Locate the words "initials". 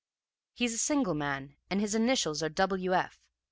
1.93-2.41